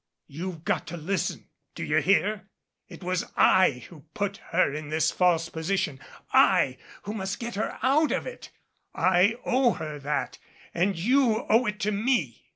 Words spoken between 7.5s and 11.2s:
her out of it. I owe her that and